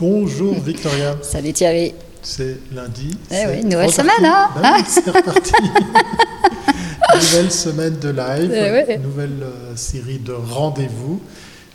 [0.00, 1.16] Bonjour Victoria.
[1.22, 1.92] Salut Thierry.
[2.22, 3.10] C'est lundi.
[3.32, 5.52] Eh oui, nouvelle semaine, hein, bah C'est reparti.
[7.16, 8.52] nouvelle semaine de live,
[8.88, 11.20] eh nouvelle euh, série de rendez-vous.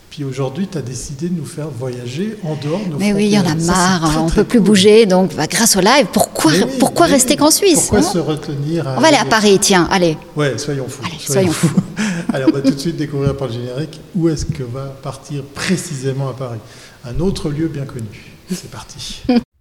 [0.09, 3.25] Puis aujourd'hui, tu as décidé de nous faire voyager en dehors de nos Mais oui,
[3.25, 5.05] il y en a marre, on ne peut plus bouger.
[5.05, 9.01] Donc, bah, grâce au live, pourquoi, pourquoi rester qu'en Suisse Pourquoi se retenir à On
[9.01, 10.17] va aller à Paris, tiens, allez.
[10.37, 11.01] Ouais, soyons fous.
[11.03, 11.75] Allez, soyons, fous.
[12.33, 15.43] allez, on va tout de suite découvrir par le générique où est-ce que va partir
[15.43, 16.59] précisément à Paris?
[17.05, 18.31] Un autre lieu bien connu.
[18.49, 19.23] C'est parti.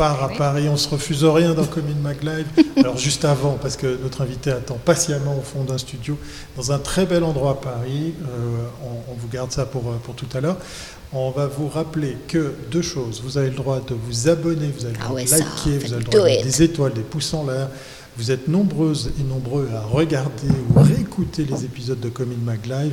[0.00, 2.46] Oui, part à Paris, on se refuse rien dans Commune Mag Live.
[2.78, 6.16] Alors juste avant, parce que notre invité attend patiemment au fond d'un studio,
[6.56, 10.26] dans un très bel endroit à Paris, euh, on, vous garde ça pour, pour tout
[10.32, 10.56] à l'heure.
[11.12, 13.20] On va vous rappeler que deux choses.
[13.22, 15.92] Vous avez le droit de vous abonner, vous avez le ah droit de liker, vous
[15.92, 17.68] avez le droit de mettre des étoiles, des pouces en l'air.
[18.20, 22.92] Vous êtes nombreuses et nombreux à regarder ou réécouter les épisodes de Commune Mag Live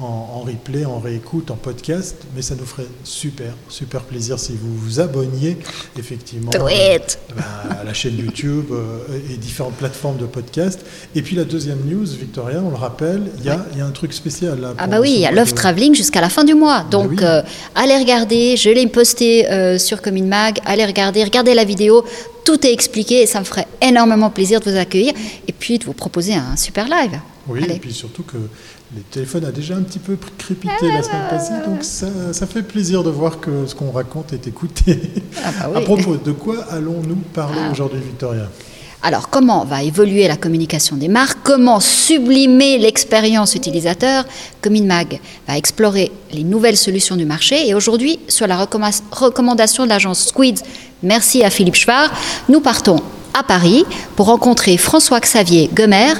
[0.00, 4.72] en, replay, en réécoute, en podcast, mais ça nous ferait super, super plaisir si vous
[4.76, 5.56] vous abonniez
[5.98, 6.98] effectivement euh,
[7.36, 7.42] bah,
[7.80, 8.98] à la chaîne YouTube euh,
[9.28, 10.86] et différentes plateformes de podcast.
[11.16, 14.60] Et puis la deuxième news, Victoria, on le rappelle, il y, a, un truc spécial
[14.60, 14.74] là.
[14.78, 16.82] Ah bah oui, il y a Love Traveling jusqu'à la fin du mois.
[16.82, 17.42] Bah Donc euh,
[17.74, 19.48] allez regarder, je l'ai posté
[19.80, 22.04] sur Commune Mag, allez regarder, regardez la vidéo,
[22.48, 25.12] tout est expliqué et ça me ferait énormément plaisir de vous accueillir
[25.46, 27.20] et puis de vous proposer un super live.
[27.46, 31.28] Oui, et puis surtout que le téléphone a déjà un petit peu crépité la semaine
[31.28, 34.98] passée, donc ça, fait plaisir de voir que ce qu'on raconte est écouté.
[35.44, 37.70] Ah bah à propos, de quoi allons-nous parler ah.
[37.70, 38.48] aujourd'hui, Victoria?
[39.00, 41.38] Alors, comment va évoluer la communication des marques?
[41.44, 44.24] Comment sublimer l'expérience utilisateur?
[44.68, 47.68] Mag va explorer les nouvelles solutions du marché.
[47.68, 50.62] Et aujourd'hui, sur la recommandation de l'agence Squids,
[51.02, 52.10] merci à Philippe Schwar,
[52.48, 53.00] nous partons
[53.38, 53.84] à Paris
[54.16, 56.14] pour rencontrer François-Xavier Gemer,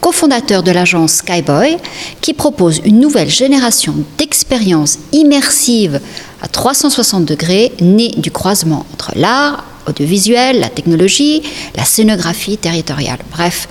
[0.00, 1.76] cofondateur de l'agence Skyboy,
[2.20, 6.00] qui propose une nouvelle génération d'expériences immersives
[6.42, 11.42] à 360 degrés nées du croisement entre l'art, audiovisuel, la technologie,
[11.76, 13.18] la scénographie territoriale.
[13.30, 13.68] Bref,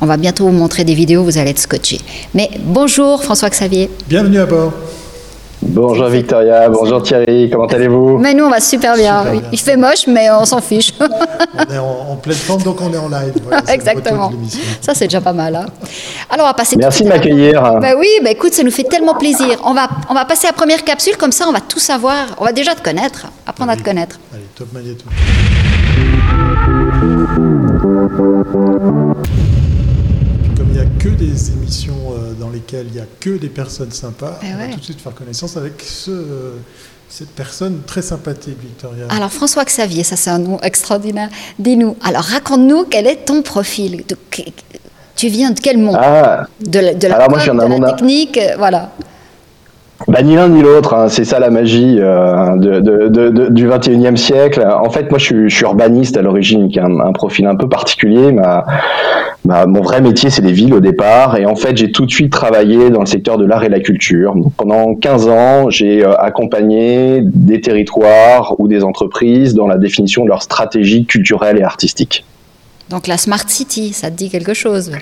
[0.00, 2.00] on va bientôt vous montrer des vidéos, vous allez être scotché.
[2.34, 3.90] Mais bonjour François-Xavier.
[4.08, 4.72] Bienvenue à bord.
[5.62, 8.16] Bonjour Victoria, bonjour Thierry, comment allez-vous?
[8.18, 9.24] Mais nous on va super bien.
[9.52, 10.94] Il fait moche mais on s'en fiche.
[10.98, 13.34] on est en, pleine forme donc on est en live.
[13.68, 14.32] Exactement.
[14.80, 15.54] Ça c'est déjà pas mal.
[15.56, 15.66] Hein.
[16.30, 16.76] Alors on va passer.
[16.76, 17.60] Merci de m'accueillir.
[17.80, 19.60] Bah oui, bah écoute, ça nous fait tellement plaisir.
[19.64, 22.26] On va, on va passer à la première capsule comme ça on va tout savoir.
[22.38, 24.18] On va déjà te connaître, apprendre à te connaître.
[24.32, 25.04] Allez, top magnéto
[31.00, 34.58] que des émissions euh, dans lesquelles il n'y a que des personnes sympas, eh on
[34.58, 36.52] va tout de suite faire connaissance avec ce,
[37.08, 39.06] cette personne très sympathique, Victoria.
[39.08, 41.30] Alors, François Xavier, ça c'est un nom extraordinaire.
[41.58, 44.04] Dis-nous, alors raconte-nous quel est ton profil
[45.16, 45.96] Tu viens de quel monde?
[45.98, 46.46] Ah.
[46.60, 48.92] De la, de la, de la technique euh, Voilà.
[50.08, 51.08] Bah, ni l'un ni l'autre, hein.
[51.08, 54.66] c'est ça la magie euh, de, de, de, du 21e siècle.
[54.66, 58.32] En fait, moi je suis, urbaniste à l'origine, qui a un, profil un peu particulier.
[58.32, 58.64] Ma,
[59.44, 61.36] mon vrai métier, c'est les villes au départ.
[61.36, 63.80] Et en fait, j'ai tout de suite travaillé dans le secteur de l'art et la
[63.80, 64.34] culture.
[64.56, 70.28] Pendant 15 ans, j'ai euh, accompagné des territoires ou des entreprises dans la définition de
[70.28, 72.24] leur stratégie culturelle et artistique.
[72.88, 74.92] Donc la Smart City, ça te dit quelque chose?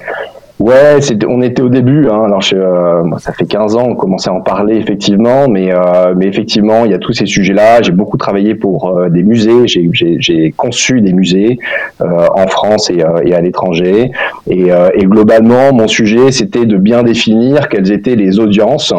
[0.59, 0.99] Ouais,
[1.29, 2.09] on était au début.
[2.09, 6.15] Hein, alors, euh, ça fait 15 ans, on commençait à en parler effectivement, mais, euh,
[6.17, 7.83] mais effectivement, il y a tous ces sujets-là.
[7.83, 9.69] J'ai beaucoup travaillé pour euh, des musées.
[9.69, 11.59] J'ai conçu des musées
[12.01, 14.11] en France et, et à l'étranger.
[14.51, 18.93] Et, et, globalement, mon sujet, c'était de bien définir quelles étaient les audiences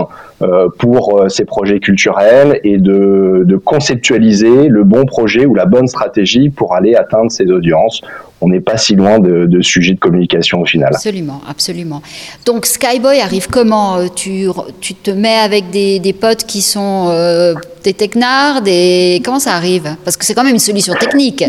[0.77, 6.49] pour ces projets culturels et de, de conceptualiser le bon projet ou la bonne stratégie
[6.49, 8.01] pour aller atteindre ces audiences
[8.41, 10.91] on n'est pas si loin de, de sujets de communication au final.
[10.93, 12.01] Absolument, absolument.
[12.45, 14.47] Donc Skyboy arrive comment euh, tu,
[14.79, 17.53] tu te mets avec des, des potes qui sont euh,
[17.83, 19.21] des technards, des...
[19.23, 19.95] comment ça arrive?
[20.03, 21.43] Parce que c'est quand même une solution technique.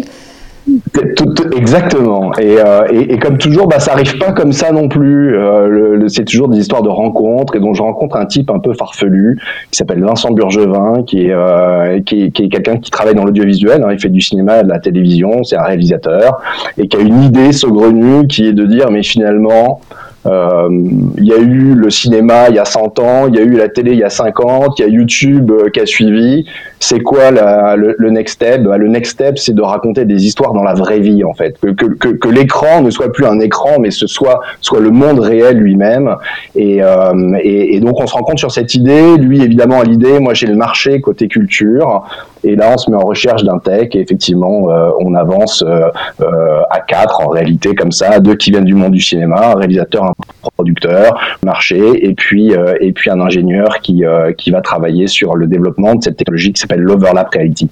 [1.57, 2.33] Exactement.
[2.39, 5.37] Euh, et, et, comme toujours, bah, ça arrive pas comme ça non plus.
[5.37, 8.75] Euh, c'est toujours des histoires de rencontres et dont je rencontre un type un peu
[8.75, 9.39] farfelu
[9.71, 13.83] qui s'appelle Vincent Burgevin, qui est, euh, qui est, quelqu'un qui travaille dans l'audiovisuel.
[13.83, 16.41] Hein, il fait du cinéma, de la télévision, c'est un réalisateur
[16.79, 19.81] et qui a une idée saugrenue qui est de dire mais finalement
[20.27, 23.57] il y a eu le cinéma il y a 100 ans, il y a eu
[23.57, 26.47] la télé il y a 50, il y a YouTube euh, qui a suivi.
[26.79, 28.63] C'est quoi le, next step?
[28.63, 31.57] Bah, Le next step, c'est de raconter des histoires dans la vraie vie, en fait.
[31.61, 36.17] Que, l'écran ne soit plus un écran, mais ce soit, soit le monde réel lui-même.
[36.55, 39.17] Et, euh, et, donc, on se rend compte sur cette idée.
[39.19, 40.19] Lui, évidemment, a l'idée.
[40.21, 42.05] Moi, j'ai le marché côté culture.
[42.43, 45.89] Et là, on se met en recherche d'un tech et effectivement, euh, on avance euh,
[46.21, 49.55] euh, à quatre en réalité comme ça, deux qui viennent du monde du cinéma, un
[49.55, 50.10] réalisateur,
[50.55, 54.03] producteur, marché, et puis et puis un ingénieur qui
[54.37, 57.69] qui va travailler sur le développement de cette technologie qui s'appelle l'overlap reality.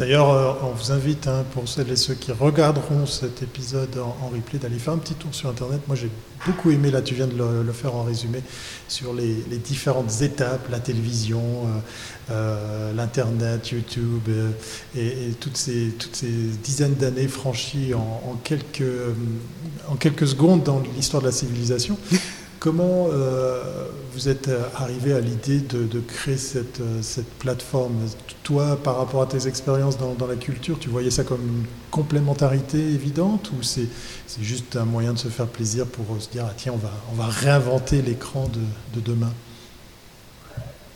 [0.00, 4.30] D'ailleurs, euh, on vous invite, hein, pour celles et ceux qui regarderont cet épisode en,
[4.34, 5.82] replay, d'aller faire un petit tour sur Internet.
[5.88, 6.08] Moi, j'ai
[6.46, 8.40] beaucoup aimé, là, tu viens de le, faire en résumé,
[8.88, 14.26] sur les, différentes étapes, la télévision, euh, euh, l'Internet, YouTube,
[14.96, 16.32] et, toutes, ces, toutes ces
[16.64, 18.82] dizaines d'années franchies en, quelques,
[19.86, 21.98] en quelques secondes dans l'histoire de la civilisation.
[22.60, 23.62] Comment euh,
[24.12, 27.94] vous êtes euh, arrivé à l'idée de, créer cette, euh, cette, plateforme?
[28.42, 32.76] Toi, par rapport à tes expériences dans, la culture, tu voyais ça comme une complémentarité
[32.76, 33.88] évidente ou c'est
[34.42, 37.14] juste un moyen de se faire plaisir pour se dire ah, tiens, on va, on
[37.14, 39.32] va réinventer l'écran de, demain?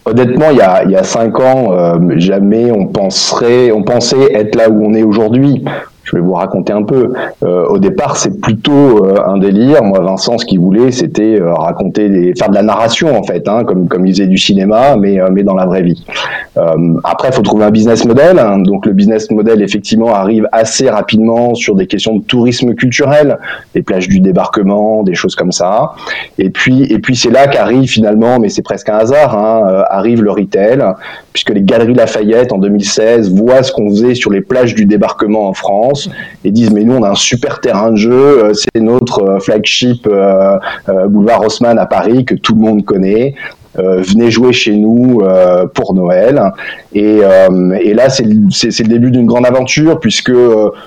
[0.04, 4.54] Honnêtement, il y, a, il y a cinq ans, jamais on penserait, on pensait être
[4.54, 5.64] là où on est aujourd'hui
[6.04, 7.12] je vais vous raconter un peu.
[7.42, 9.82] Euh, au départ, c'est plutôt euh, un délire.
[9.82, 13.48] Moi, Vincent, ce qu'il voulait, c'était euh, raconter, des, faire de la narration en fait,
[13.48, 16.04] hein, comme comme il faisait du cinéma, mais mais dans la vraie vie.
[17.04, 18.38] après, il faut trouver un business model.
[18.38, 18.58] Hein.
[18.58, 23.38] donc, le business model, effectivement, arrive assez rapidement sur des questions de tourisme culturel,
[23.74, 25.94] des plages du débarquement, des choses comme ça.
[26.38, 30.22] Et puis et puis c'est là qu'arrive finalement, mais c'est presque un hasard, hein, arrive
[30.22, 30.82] le retail,
[31.34, 35.48] puisque les galeries Lafayette en 2016 voient ce qu'on faisait sur les plages du débarquement
[35.48, 36.08] en France
[36.44, 39.40] et disent mais nous on a un super terrain de jeu, euh, c'est notre euh,
[39.40, 40.56] flagship euh,
[41.08, 43.34] boulevard Haussmann à Paris que tout le monde connaît.
[43.78, 46.40] Euh, venez jouer chez nous euh, pour Noël.
[46.94, 50.32] Et, euh, et là, c'est le début d'une grande aventure, puisque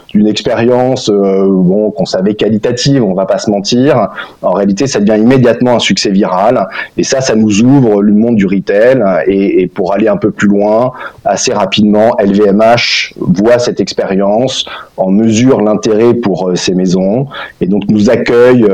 [0.10, 4.10] d'une expérience bon, qu'on savait qualitative, on va pas se mentir,
[4.42, 6.68] en réalité, ça devient immédiatement un succès viral.
[6.98, 9.04] Et ça, ça nous ouvre le monde du retail.
[9.28, 10.92] Et, et pour aller un peu plus loin,
[11.26, 17.28] assez rapidement, LVMH voit cette expérience, en mesure l'intérêt pour ces maisons,
[17.60, 18.66] et donc nous accueille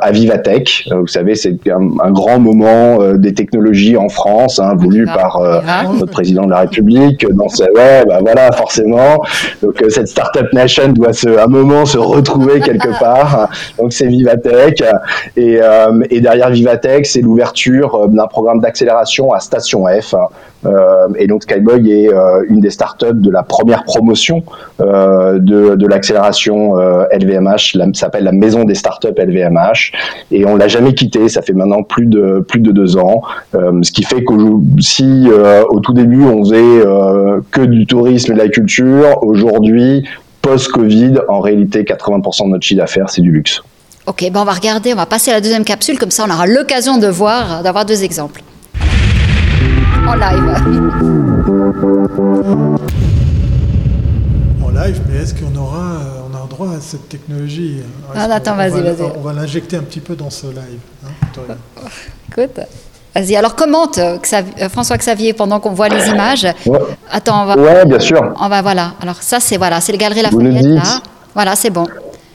[0.00, 0.88] à Vivatech.
[0.90, 3.55] vous savez, c'est un, grand moment des technologies
[3.96, 5.60] en France, hein, voulu par euh,
[5.98, 7.26] notre président de la République.
[7.32, 9.22] Dans ouais, bah voilà, forcément.
[9.62, 13.48] Donc euh, cette startup nation doit se, à un moment se retrouver quelque part.
[13.78, 14.82] Donc c'est Vivatech
[15.36, 20.14] et, euh, et derrière Vivatech, c'est l'ouverture d'un programme d'accélération à Station F.
[20.66, 24.42] Euh, et donc Skyboy est euh, une des startups de la première promotion
[24.80, 26.74] euh, de, de l'accélération
[27.12, 29.92] LVMH, s'appelle la maison des startups LVMH,
[30.30, 31.28] et on l'a jamais quitté.
[31.28, 34.34] Ça fait maintenant plus de plus de deux ans, ce qui fait que
[34.80, 35.28] si
[35.70, 36.82] au tout début on faisait
[37.50, 40.04] que du tourisme et de la culture, aujourd'hui
[40.42, 43.62] post-Covid, en réalité, 80% de notre chiffre d'affaires, c'est du luxe.
[44.06, 46.32] Ok, ben on va regarder, on va passer à la deuxième capsule, comme ça on
[46.32, 48.42] aura l'occasion de voir, d'avoir deux exemples
[50.06, 50.48] en live.
[54.62, 55.98] En live, mais est-ce qu'on aura,
[56.30, 57.78] on a droit à cette technologie?
[58.14, 59.02] Ah, attends, vas-y, vas-y.
[59.16, 60.80] On va l'injecter un petit peu dans ce live.
[61.04, 61.54] Hein,
[62.30, 62.60] Écoute.
[63.16, 64.18] Vas-y, alors commente euh,
[64.68, 66.46] François Xavier pendant qu'on voit les images.
[67.10, 67.56] Attends, on va.
[67.56, 68.20] Ouais, bien sûr.
[68.38, 68.92] On va voilà.
[69.00, 71.00] Alors ça c'est voilà, c'est le Galerie Lafayette là.
[71.34, 71.86] Voilà, c'est bon.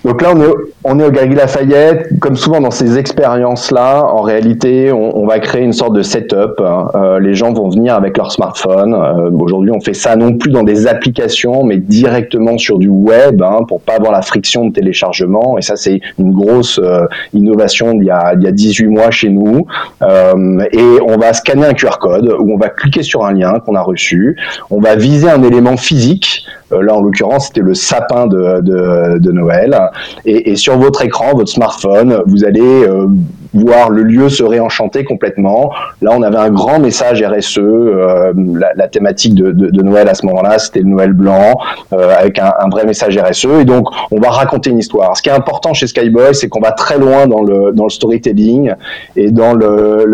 [0.04, 0.48] Donc là, on est,
[0.84, 2.20] on est au Galerie Lafayette.
[2.20, 6.60] Comme souvent dans ces expériences-là, en réalité, on, on, va créer une sorte de setup.
[6.60, 6.90] Hein.
[6.96, 8.96] Euh, les gens vont venir avec leur smartphone.
[8.96, 13.44] Euh, Aujourd'hui, on fait ça non plus dans des applications, mais directement sur du web
[13.44, 15.58] hein, pour pas avoir la friction de téléchargement.
[15.60, 19.12] Et ça, c'est une grosse euh, innovation d'il y, a, il y a 18 mois
[19.12, 19.68] chez nous.
[20.02, 23.60] Euh, et on va scanner un QR code où on va cliquer sur un lien
[23.60, 24.36] qu'on a reçu.
[24.72, 26.44] On va viser un élément physique.
[26.74, 29.78] Euh, là, en l'occurrence, c'était le sapin de, Noël.
[30.26, 33.08] Et, et, sur votre écran, votre smartphone, vous allez euh,
[33.54, 35.72] voir le lieu se réenchanter complètement.
[36.02, 37.60] Là, on avait un grand message RSE.
[37.60, 41.58] Euh, la, la, thématique de, de, de Noël à ce moment-là, c'était le Noël blanc,
[41.94, 43.48] euh, avec un, un, vrai message RSE.
[43.62, 45.16] Et donc, on va raconter une histoire.
[45.18, 47.90] Ce qui est important chez Skyboy, c'est qu'on va très loin dans le, dans le
[47.90, 48.74] storytelling
[49.16, 50.06] et dans le,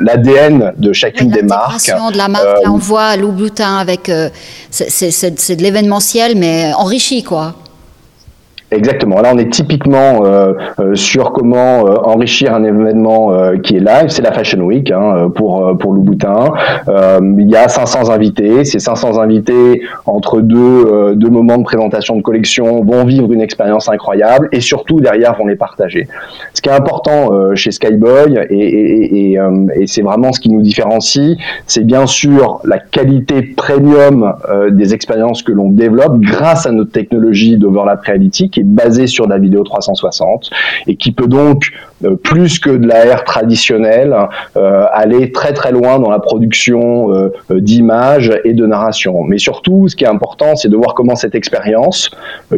[0.00, 1.86] l'ADN de chacune des marques.
[1.86, 4.10] de la marque, là, on voit Louboutin avec...
[4.70, 7.54] c'est de l'événementiel, mais enrichi, quoi.
[8.72, 9.20] Exactement.
[9.20, 13.32] Là, on est typiquement euh, euh, sur comment euh, enrichir un événement
[13.62, 14.08] qui est live.
[14.08, 16.52] C'est la Fashion Week hein, pour pour Louboutin.
[16.88, 18.64] il y a 500 invités.
[18.64, 23.88] Ces 500 invités entre deux deux moments de présentation de collection vont vivre une expérience
[23.88, 26.08] incroyable et surtout derrière vont les partager.
[26.54, 29.38] Ce qui est important chez Skyboy et, et, et,
[29.76, 34.34] et c'est vraiment ce qui nous différencie, c'est bien sûr la qualité premium
[34.70, 39.28] des expériences que l'on développe grâce à notre technologie d'overlap reality qui est basé sur
[39.28, 40.48] la vidéo 360
[40.86, 41.72] et qui peut donc
[42.04, 44.16] euh, plus que de la R traditionnelle
[44.56, 49.24] euh, aller très très loin dans la production euh, d'images et de narration.
[49.24, 52.10] Mais surtout, ce qui est important, c'est de voir comment cette expérience,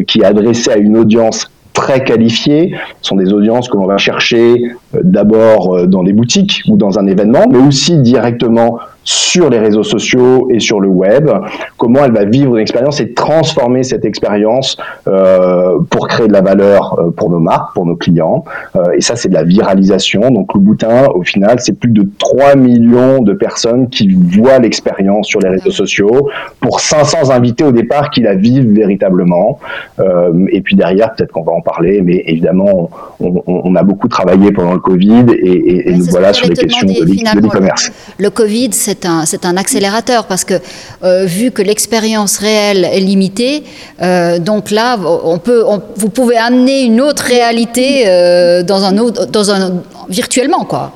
[0.07, 4.71] qui est adressée à une audience très qualifiée, sont des audiences que l'on va chercher
[5.02, 8.78] d'abord dans des boutiques ou dans un événement, mais aussi directement
[9.09, 11.31] sur les réseaux sociaux et sur le web,
[11.79, 16.43] comment elle va vivre une expérience et transformer cette expérience euh, pour créer de la
[16.43, 18.45] valeur euh, pour nos marques, pour nos clients.
[18.77, 20.31] Euh, et ça, c'est de la viralisation.
[20.31, 25.27] Donc le boutin, au final, c'est plus de 3 millions de personnes qui voient l'expérience
[25.27, 26.29] sur les réseaux sociaux
[26.61, 29.59] pour 500 invités au départ qui la vivent véritablement.
[30.00, 34.09] Euh, et puis derrière, peut-être qu'on va en parler, mais évidemment, on, on, a beaucoup
[34.09, 37.91] travaillé pendant le Covid et, et, et nous voilà sur les questions de l'e-commerce.
[38.19, 40.55] Le Covid, c'est c'est un, accélérateur parce que
[41.02, 43.64] euh, vu que l'expérience réelle est limitée,
[44.02, 45.64] euh, donc là, on peut,
[45.97, 50.93] vous pouvez amener une autre réalité euh, dans un autre, dans un, virtuellement, quoi.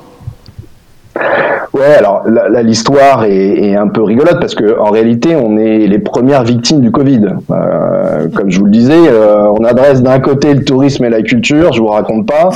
[1.73, 2.23] Ouais, alors
[2.63, 6.91] l'histoire est, un peu rigolote parce que en réalité, on est les premières victimes du
[6.91, 7.21] Covid.
[8.35, 8.99] comme je vous le disais,
[9.59, 12.49] on adresse d'un côté le tourisme et la culture, je vous raconte pas,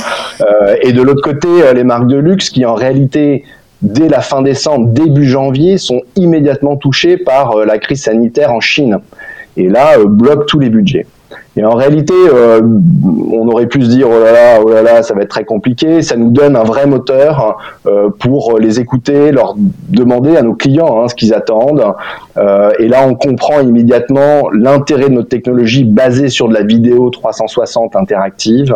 [0.82, 3.44] et de l'autre côté les marques de luxe qui en réalité
[3.82, 8.60] dès la fin décembre, début janvier, sont immédiatement touchés par euh, la crise sanitaire en
[8.60, 8.98] Chine.
[9.56, 11.06] Et là, euh, bloquent tous les budgets.
[11.56, 12.60] Et en réalité, euh,
[13.32, 15.44] on aurait pu se dire oh là là, oh là là, ça va être très
[15.44, 16.02] compliqué.
[16.02, 17.58] Ça nous donne un vrai moteur
[18.20, 19.56] pour les écouter, leur
[19.88, 21.84] demander à nos clients hein, ce qu'ils attendent.
[22.36, 27.96] et là, on comprend immédiatement l'intérêt de notre technologie basée sur de la vidéo 360
[27.96, 28.72] interactive.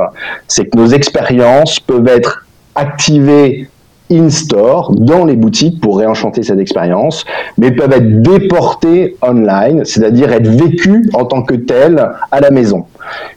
[0.49, 2.44] C'est que nos expériences peuvent être
[2.75, 3.68] activées
[4.12, 7.25] in-store, dans les boutiques pour réenchanter cette expérience,
[7.59, 12.85] mais peuvent être déportés online, c'est-à-dire être vécus en tant que tels à la maison.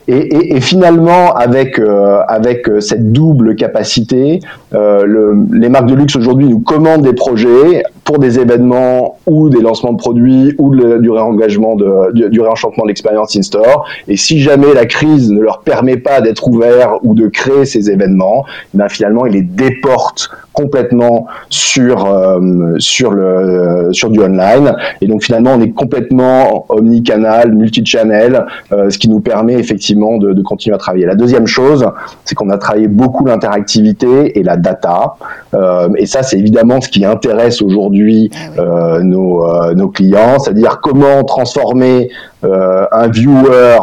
[0.08, 4.40] Et, finalement, avec, euh, euh, cette double capacité,
[4.74, 9.50] euh, le, les marques de luxe aujourd'hui nous commandent des projets pour des événements ou
[9.50, 13.88] des lancements de produits ou du réengagement de, du, du réenchantement de l'expérience in-store.
[14.08, 17.90] Et si jamais la crise ne leur permet pas d'être ouverts ou de créer ces
[17.90, 24.76] événements, eh ben finalement, ils les déportent complètement sur euh, sur le sur du online.
[25.02, 30.34] Et donc finalement on est complètement omnicanal multi-channel euh, ce qui nous permet effectivement de,
[30.34, 31.06] de, continuer à travailler.
[31.06, 31.86] La deuxième chose
[32.24, 35.16] c'est qu'on a travaillé beaucoup l'interactivité et la data.
[35.54, 40.40] Euh, et ça c'est évidemment ce qui intéresse aujourd'hui ah euh, nos, euh, nos clients
[40.40, 42.10] c'est-à-dire comment transformer
[42.44, 43.80] un viewer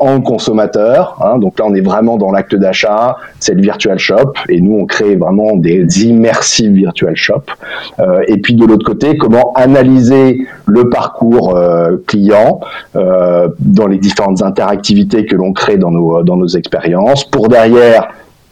[0.00, 1.16] en consommateur.
[1.22, 4.78] Hein, donc là, on est vraiment dans l'acte d'achat, c'est le virtual shop, et nous,
[4.80, 7.42] on crée vraiment des immersive virtual shop.
[8.00, 12.60] Euh, et puis de l'autre côté, comment analyser le parcours euh, client
[12.96, 18.08] euh, dans les différentes interactivités que l'on crée dans nos dans nos expériences, pour derrière,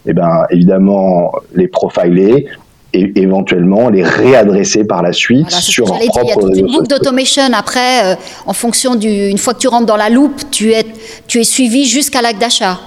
[0.06, 2.46] eh ben évidemment les profiler,
[2.92, 6.66] et éventuellement les réadresser par la suite sur leur propre Il y a toute une
[6.66, 8.14] boucle d'automation après, euh,
[8.46, 10.84] en fonction du, une fois que tu rentres dans la loupe, tu es,
[11.26, 12.78] tu es suivi jusqu'à l'acte d'achat.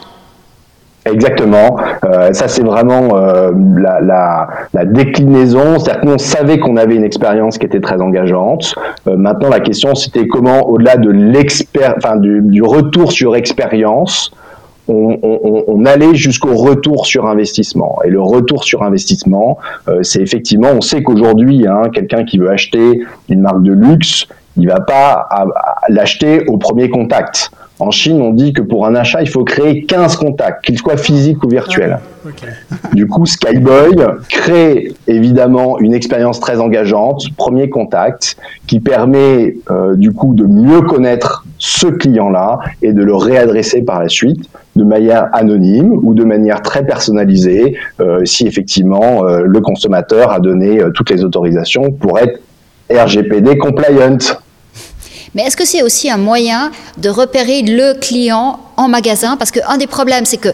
[1.05, 1.77] Exactement.
[2.05, 5.79] Euh, ça, c'est vraiment euh, la, la, la, déclinaison.
[5.79, 8.75] C'est-à-dire qu'on savait qu'on avait une expérience qui était très engageante.
[9.07, 14.31] Euh, maintenant, la question, c'était comment, au-delà de l'expert, enfin, du, du, retour sur expérience,
[14.87, 17.99] on, allait jusqu'au retour sur investissement.
[18.03, 19.57] Et le retour sur investissement,
[19.87, 24.27] euh, c'est effectivement, on sait qu'aujourd'hui, hein, quelqu'un qui veut acheter une marque de luxe,
[24.57, 25.27] il va pas
[25.87, 27.51] l'acheter au premier contact.
[27.81, 30.97] En Chine, on dit que pour un achat, il faut créer 15 contacts, qu'ils soient
[30.97, 31.99] physiques ou virtuels.
[32.93, 33.95] Du coup, Skyboy
[34.29, 40.81] crée évidemment une expérience très engageante, premier contact, qui permet euh, du coup de mieux
[40.81, 46.23] connaître ce client-là et de le réadresser par la suite de manière anonyme ou de
[46.23, 52.17] manière très personnalisée euh, si effectivement euh, le consommateur a donné toutes les autorisations pour
[52.17, 52.41] être
[52.89, 54.17] RGPD compliant.
[55.35, 59.37] Mais est-ce que c'est aussi un moyen de repérer le client en magasin?
[59.37, 60.49] Parce qu'un des problèmes, c'est que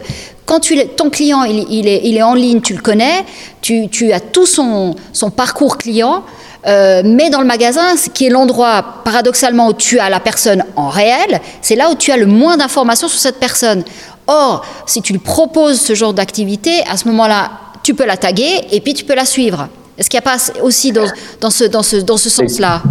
[0.46, 3.24] quand tu, ton client il, est, il, est, en ligne, tu le connais,
[3.60, 6.22] tu, tu as tout son, son parcours client,
[6.66, 10.64] Euh, mais dans le magasin, ce qui est l'endroit paradoxalement où tu as la personne
[10.76, 13.84] en réel, c'est là où tu as le moins d'informations sur cette personne.
[14.26, 17.50] Or, si tu lui proposes ce genre d'activité, à ce moment-là,
[17.82, 19.68] tu peux la taguer et puis tu peux la suivre.
[19.96, 21.06] Est-ce qu'il n'y a pas aussi dans,
[21.50, 22.82] ce, dans ce, dans ce sens-là?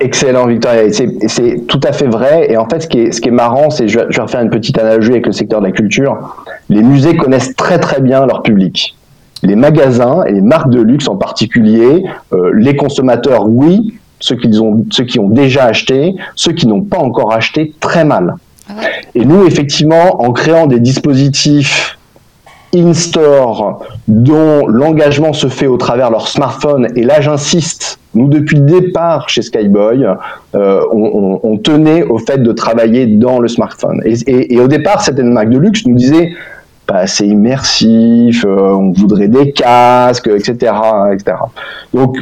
[0.00, 0.92] Excellent, Victoria.
[1.28, 2.50] C'est tout à fait vrai.
[2.50, 4.40] Et en fait, ce qui est, ce qui est marrant, c'est, je, je vais faire
[4.40, 6.44] une petite analogie avec le secteur de la culture.
[6.68, 8.96] Les musées connaissent très très bien leur public.
[9.44, 14.58] Les magasins et les marques de luxe en particulier, euh, les consommateurs, oui, ceux qui,
[14.58, 18.36] ont, ceux qui ont déjà acheté, ceux qui n'ont pas encore acheté, très mal.
[18.68, 18.72] Ah
[19.14, 21.98] et nous, effectivement, en créant des dispositifs
[22.74, 28.64] in-store dont l'engagement se fait au travers leur smartphone, et là j'insiste, nous depuis le
[28.64, 30.06] départ chez Skyboy,
[30.54, 34.02] euh, on, tenait au fait de travailler dans le smartphone.
[34.04, 36.32] Et, au départ, certaines marques de luxe nous disaient
[36.86, 40.72] pas assez immersif, euh, on voudrait des casques, etc.,
[41.12, 41.36] etc.
[41.92, 42.18] Donc,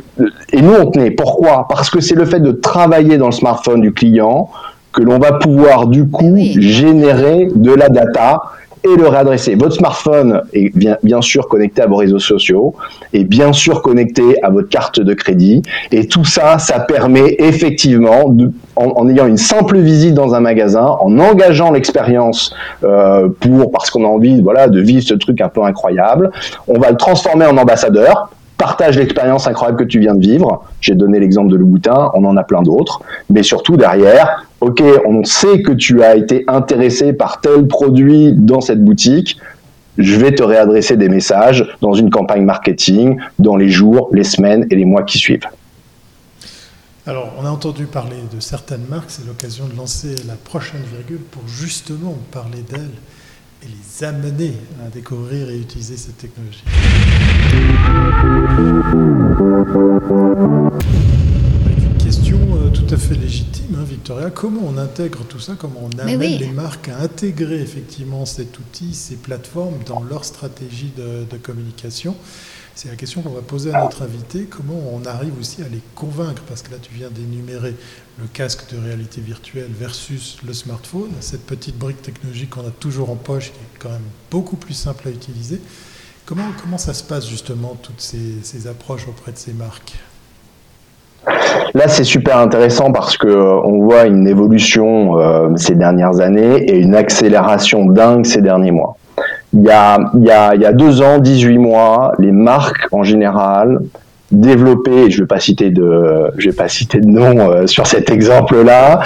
[0.52, 1.10] et nous on tenait.
[1.10, 1.66] Pourquoi?
[1.68, 4.48] Parce que c'est le fait de travailler dans le smartphone du client
[4.92, 8.42] que l'on va pouvoir du coup générer de la data
[8.84, 9.54] et le réadresser.
[9.54, 12.74] Votre smartphone est bien, sûr connecté à vos réseaux sociaux
[13.12, 15.62] et bien sûr connecté à votre carte de crédit.
[15.90, 20.86] Et tout ça, ça permet effectivement, de, en, ayant une simple visite dans un magasin,
[21.00, 25.48] en engageant l'expérience euh, pour parce qu'on a envie, voilà, de vivre ce truc un
[25.48, 26.30] peu incroyable,
[26.68, 28.30] on va le transformer en ambassadeur
[28.62, 30.64] partage l'expérience incroyable que tu viens de vivre.
[30.80, 33.02] J'ai donné l'exemple de Louboutin, on en a plein d'autres.
[33.28, 38.60] Mais surtout derrière, ok, on sait que tu as été intéressé par tel produit dans
[38.60, 39.36] cette boutique.
[39.98, 44.64] Je vais te réadresser des messages dans une campagne marketing dans les jours, les semaines
[44.70, 45.48] et les mois qui suivent.
[47.04, 51.24] Alors, on a entendu parler de certaines marques, c'est l'occasion de lancer la prochaine virgule
[51.32, 52.94] pour justement parler d'elles
[53.62, 54.54] et les amener
[54.84, 56.62] à découvrir et utiliser cette technologie.
[61.78, 64.30] Une question euh, tout à fait légitime, hein, Victoria.
[64.30, 65.54] Comment on intègre tout ça?
[65.58, 70.92] Comment on amène les marques à intégrer effectivement cet outil, ces plateformes dans leur stratégie
[70.96, 72.16] de communication?
[72.74, 74.44] C'est la question qu'on va poser à notre invité.
[74.44, 77.74] Comment on arrive aussi à les convaincre Parce que là, tu viens d'énumérer
[78.18, 83.10] le casque de réalité virtuelle versus le smartphone, cette petite brique technologique qu'on a toujours
[83.10, 85.60] en poche, qui est quand même beaucoup plus simple à utiliser.
[86.24, 89.92] Comment, ça se passe justement, toutes ces, approches auprès de ces marques?
[91.74, 96.78] Là, c'est super intéressant parce que euh, voit une évolution euh, ces dernières années et
[96.78, 98.96] une accélération dingue ces derniers mois
[99.52, 102.88] il y a, il y a, il y a deux ans, 18 mois, les marques
[102.92, 103.80] en général
[104.32, 108.10] développer, je vais pas citer de, je vais pas citer de nom euh, sur cet
[108.10, 109.00] exemple-là,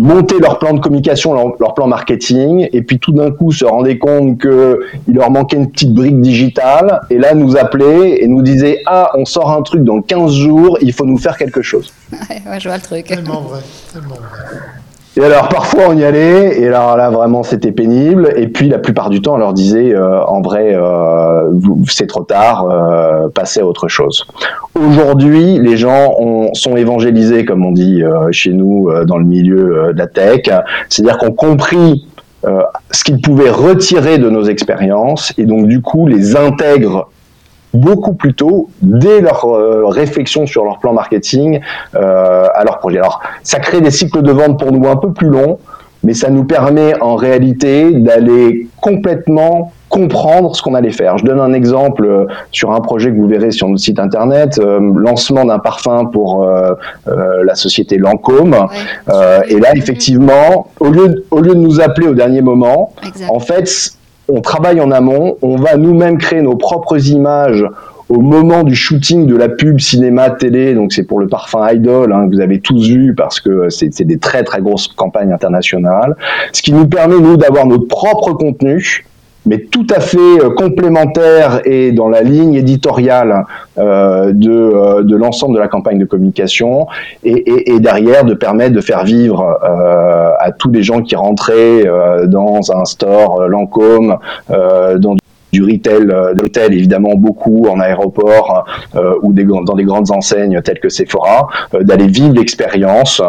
[0.00, 3.98] monter leur plan de communication, leur, plan marketing, et puis tout d'un coup se rendaient
[3.98, 8.42] compte que il leur manquait une petite brique digitale, et là nous appelaient et nous
[8.42, 11.92] disaient ah on sort un truc dans 15 jours, il faut nous faire quelque chose.
[12.48, 13.06] Ouais, je vois le truc.
[13.06, 13.60] Tellement vrai,
[13.92, 14.58] tellement vrai.
[15.18, 18.32] Et alors parfois on y allait, et alors là vraiment c'était pénible.
[18.36, 21.50] Et puis la plupart du temps on leur disait euh, en vrai euh,
[21.88, 24.28] c'est trop tard, euh, passez à autre chose.
[24.76, 28.00] Aujourd'hui les gens ont, sont évangélisés comme on dit
[28.30, 30.42] chez nous dans le milieu de la tech,
[30.88, 32.06] c'est-à-dire qu'on compris
[32.92, 37.08] ce qu'ils pouvaient retirer de nos expériences et donc du coup les intègrent
[37.74, 41.60] beaucoup plus tôt, dès leur euh, réflexion sur leur plan marketing,
[41.94, 42.98] euh, à leur projet.
[42.98, 45.58] Alors, ça crée des cycles de vente pour nous un peu plus longs,
[46.04, 51.18] mais ça nous permet en réalité d'aller complètement comprendre ce qu'on allait faire.
[51.18, 54.60] Je donne un exemple euh, sur un projet que vous verrez sur notre site internet,
[54.60, 56.46] lancement d'un parfum pour
[57.06, 58.54] la société Lancôme.
[59.48, 62.92] et là, effectivement, au lieu, au lieu de nous appeler au dernier moment,
[63.30, 63.97] en fait,
[64.28, 67.64] on travaille en amont, on va nous-mêmes créer nos propres images
[68.08, 72.12] au moment du shooting de la pub cinéma télé, donc c'est pour le parfum Idol,
[72.12, 76.16] hein, que vous avez tous vu parce que c'est des très très grosses campagnes internationales,
[76.52, 79.04] ce qui nous permet nous d'avoir notre propre contenu,
[79.46, 83.44] mais tout à fait euh, complémentaire et dans la ligne éditoriale
[83.78, 86.86] euh, de, euh, de l'ensemble de la campagne de communication,
[87.24, 89.58] et, et, et, derrière de permettre de faire vivre
[90.40, 91.84] à tous les gens qui rentraient
[92.26, 95.16] dans un store Lancôme, dans
[95.52, 98.64] du retail, de retail évidemment beaucoup en aéroport
[99.22, 101.48] ou des, dans des grandes enseignes telles que Sephora,
[101.80, 103.22] d'aller vivre l'expérience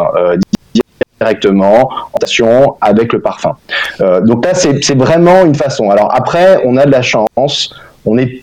[1.20, 3.56] directement en station avec le parfum.
[4.00, 5.90] Euh, donc là, c'est vraiment une façon.
[5.90, 7.74] Alors après, on a de la chance,
[8.06, 8.42] on est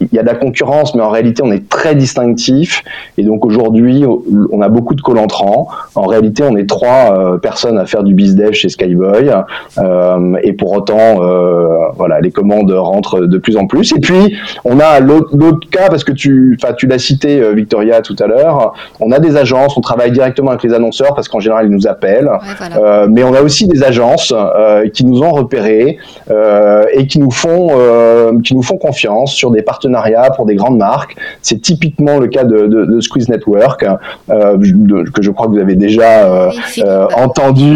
[0.00, 2.82] il y a de la concurrence, mais en réalité, on est très distinctif.
[3.16, 4.04] Et donc aujourd'hui,
[4.52, 5.68] on a beaucoup de colentrants.
[5.94, 9.30] En réalité, on est trois euh, personnes à faire du bizdev chez Skyboy.
[9.78, 13.92] Euh, et pour autant, euh, voilà, les commandes rentrent de plus en plus.
[13.92, 18.16] Et puis, on a l'autre cas, parce que tu, tu l'as cité, euh, Victoria, tout
[18.20, 18.74] à l'heure.
[19.00, 21.88] On a des agences, on travaille directement avec les annonceurs, parce qu'en général, ils nous
[21.88, 22.30] appellent.
[23.08, 24.32] Mais on a aussi des agences
[24.94, 25.98] qui nous ont repérés
[26.92, 27.70] et qui nous font,
[28.44, 29.87] qui nous font confiance sur des partenaires
[30.34, 31.16] pour des grandes marques.
[31.42, 33.84] C'est typiquement le cas de, Squeeze Network,
[34.30, 34.58] euh,
[35.14, 37.74] que je crois que vous avez déjà euh, euh, entendu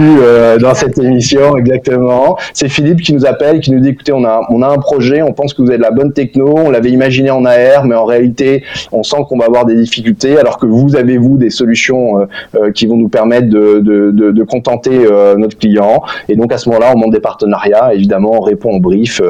[0.61, 2.37] dans cette émission, exactement.
[2.55, 5.23] C'est Philippe qui nous appelle, qui nous dit, écoutez, on a, on a un projet,
[5.23, 7.95] on pense que vous avez de la bonne techno, on l'avait imaginé en AR, mais
[7.95, 11.51] en réalité, on sent qu'on va avoir des difficultés, alors que vous avez, vous, des
[11.51, 12.27] solutions
[12.75, 14.99] qui vont nous permettre de, de, contenter
[15.37, 16.03] notre client.
[16.29, 19.21] Et donc, à ce moment-là, on monte des partenariats, évidemment, on répond au brief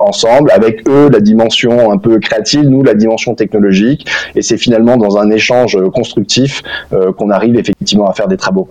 [0.00, 4.06] ensemble, avec eux, la dimension un peu créative, nous, la dimension technologique.
[4.34, 8.68] Et c'est finalement dans un échange constructif euh, qu'on arrive effectivement à faire des travaux.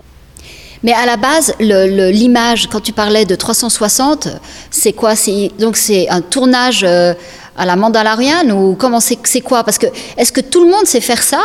[0.84, 4.28] Mais à la base, l'image, quand tu parlais de 360,
[4.70, 5.14] c'est quoi?
[5.58, 7.14] Donc c'est un tournage euh,
[7.56, 9.64] à la Mandalorian ou comment c'est quoi?
[9.64, 9.86] Parce que
[10.18, 11.40] est-ce que tout le monde sait faire ça?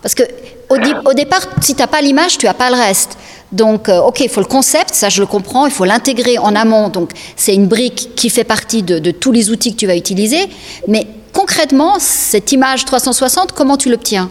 [0.00, 0.22] Parce que
[0.70, 0.76] au,
[1.10, 3.18] au, départ, si tu n'as pas l'image, tu n'as pas le reste.
[3.50, 6.54] Donc, euh, ok, il faut le concept, ça je le comprends, il faut l'intégrer en
[6.54, 6.88] amont.
[6.88, 9.96] Donc, c'est une brique qui fait partie de, de, tous les outils que tu vas
[9.96, 10.48] utiliser.
[10.86, 14.30] Mais concrètement, cette image 360, comment tu l'obtiens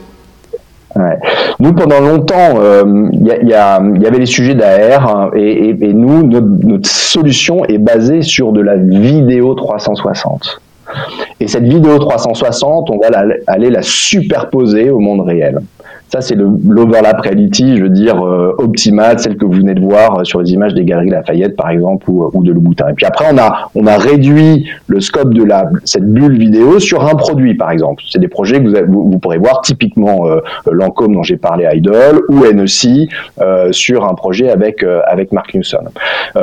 [1.59, 7.63] Nous, pendant longtemps, euh, il y, avait les sujets d'AR hein, et, nous, notre, solution
[7.65, 10.61] est basée sur de la vidéo 360.
[11.39, 13.09] Et cette vidéo 360, on va
[13.47, 15.59] aller la superposer au monde réel.
[16.13, 20.19] Ça, c'est l'overlap reality, je veux dire, euh, optimale, celle que vous venez de voir
[20.19, 22.89] euh, sur les images des galeries Lafayette, par exemple, ou, ou de Louboutin.
[22.89, 26.77] Et puis après, on a, on a réduit le scope de la, cette bulle vidéo
[26.77, 28.03] sur un produit, par exemple.
[28.07, 30.39] C'est des projets que vous, vous, pourrez voir, typiquement euh,
[30.71, 33.09] Lancôme dont j'ai parlé, Idol, ou NEC,
[33.41, 35.85] euh, sur un projet avec, euh, avec Mark Newson.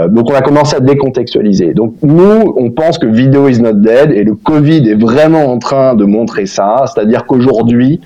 [0.08, 1.74] donc, on a commencé à décontextualiser.
[1.74, 5.58] Donc, nous, on pense que Video is not dead, et le Covid est vraiment en
[5.58, 8.00] train de montrer ça, c'est-à-dire qu'aujourd'hui,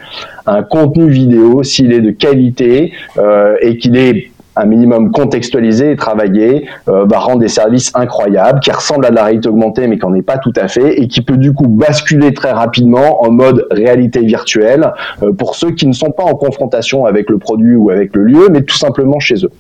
[0.47, 5.97] un contenu vidéo, s'il est de qualité euh, et qu'il est un minimum contextualisé et
[5.97, 9.99] travaillé euh, va rendre des services incroyables qui ressemblent à de la réalité augmentée mais
[9.99, 13.25] qui n'en est pas tout à fait et qui peut du coup basculer très rapidement
[13.25, 17.39] en mode réalité virtuelle euh, pour ceux qui ne sont pas en confrontation avec le
[17.39, 19.51] produit ou avec le lieu mais tout simplement chez eux.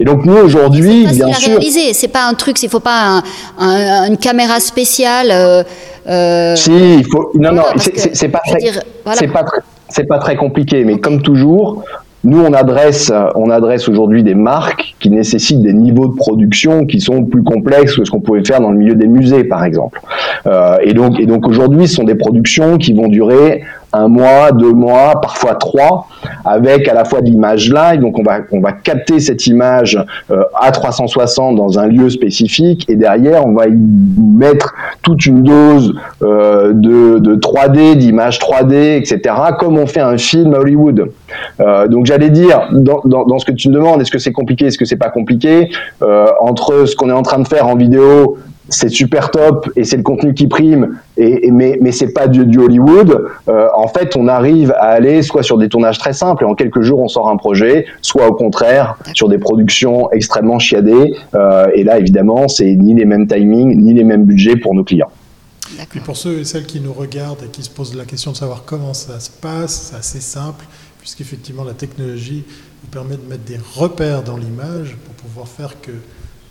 [0.00, 1.60] Et donc nous aujourd'hui bien sûr
[1.92, 3.22] c'est pas un truc il faut pas
[3.58, 8.40] une caméra spéciale euh, si il faut non non c'est pas
[9.12, 11.84] c'est pas très c'est pas très compliqué, mais comme toujours,
[12.24, 17.00] nous, on adresse, on adresse aujourd'hui des marques qui nécessitent des niveaux de production qui
[17.00, 20.00] sont plus complexes que ce qu'on pouvait faire dans le milieu des musées, par exemple.
[20.46, 24.52] Euh, et donc, et donc aujourd'hui, ce sont des productions qui vont durer un mois,
[24.52, 26.08] deux mois, parfois trois,
[26.44, 28.00] avec à la fois de l'image live.
[28.00, 29.98] Donc on va on va capter cette image
[30.30, 35.42] euh, à 360 dans un lieu spécifique et derrière on va y mettre toute une
[35.42, 39.34] dose euh, de, de 3D, d'images 3D, etc.
[39.58, 41.10] Comme on fait un film à Hollywood.
[41.60, 44.32] Euh, donc j'allais dire dans, dans, dans, ce que tu me demandes, est-ce que c'est
[44.32, 45.68] compliqué, est-ce que c'est pas compliqué
[46.02, 49.84] euh, entre ce qu'on est en train de faire en vidéo c'est super top et
[49.84, 53.26] c'est le contenu qui prime, et, mais, mais c'est pas du, du Hollywood.
[53.48, 56.54] Euh, en fait, on arrive à aller soit sur des tournages très simples et en
[56.54, 61.14] quelques jours on sort un projet, soit au contraire sur des productions extrêmement chiadées.
[61.34, 64.84] Euh, et là, évidemment, c'est ni les mêmes timings ni les mêmes budgets pour nos
[64.84, 65.10] clients.
[65.94, 68.36] Et pour ceux et celles qui nous regardent et qui se posent la question de
[68.36, 70.64] savoir comment ça se passe, c'est assez simple,
[70.98, 72.44] puisqu'effectivement la technologie
[72.82, 75.92] vous permet de mettre des repères dans l'image pour pouvoir faire que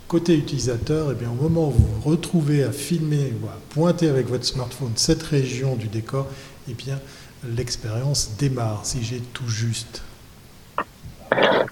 [0.08, 4.26] Côté utilisateur, eh au moment où vous vous retrouvez à filmer ou à pointer avec
[4.26, 6.26] votre smartphone cette région du décor,
[6.66, 6.74] eh
[7.54, 10.02] l'expérience démarre, si j'ai tout juste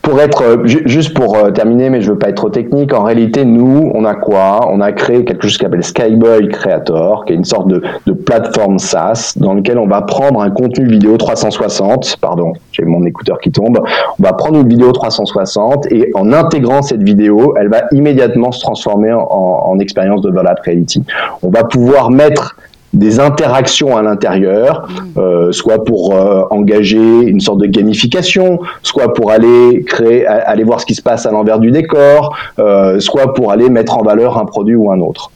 [0.06, 2.92] pour être euh, juste pour euh, terminer, mais je veux pas être trop technique.
[2.92, 4.68] En réalité, nous, on a quoi?
[4.70, 7.82] On a créé quelque chose qui s'appelle Skyboy Creator, qui est une sorte de,
[8.24, 12.18] plateforme SaaS dans lequel on va prendre un contenu vidéo 360.
[12.20, 13.80] Pardon, j'ai mon écouteur qui tombe.
[14.18, 18.60] On va prendre une vidéo 360 et en intégrant cette vidéo, elle va immédiatement se
[18.60, 21.02] transformer en, en expérience de Volat Reality.
[21.42, 22.56] On va pouvoir mettre
[22.96, 25.18] des interactions à l'intérieur, mm.
[25.18, 30.80] euh, soit pour euh, engager une sorte de gamification, soit pour aller créer, aller voir
[30.80, 34.38] ce qui se passe à l'envers du décor, euh, soit pour aller mettre en valeur
[34.38, 35.30] un produit ou un autre.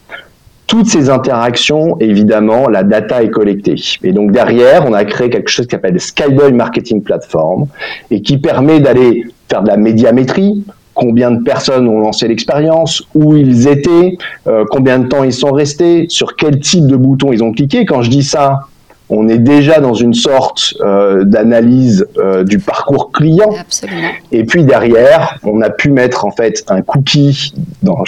[0.67, 3.75] Toutes ces interactions, évidemment, la data est collectée.
[4.05, 7.67] Et donc derrière, on a créé quelque chose qui s'appelle Skyboy Marketing Platform
[8.11, 10.65] et qui permet d'aller faire de la médiamétrie,
[11.01, 15.51] combien de personnes ont lancé l'expérience, où ils étaient, euh, combien de temps ils sont
[15.51, 17.87] restés, sur quel type de bouton ils ont cliqué.
[17.87, 18.61] Quand je dis ça,
[19.09, 23.51] on est déjà dans une sorte euh, d'analyse euh, du parcours client.
[23.59, 24.11] Absolument.
[24.31, 28.05] Et puis derrière, on a pu mettre en fait un cookie dans,